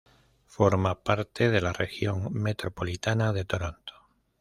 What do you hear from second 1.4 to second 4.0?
de la Región Metropolitana de Toronto.